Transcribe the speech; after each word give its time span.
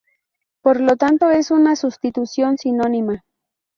Por 0.63 0.79
lo 0.79 0.95
tanto, 0.95 1.29
es 1.29 1.51
una 1.51 1.75
sustitución 1.75 2.57
sinónima. 2.57 3.23